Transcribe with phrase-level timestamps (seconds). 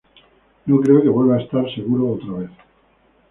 [0.65, 2.49] No creo que vuelva a estar seguro otra vez.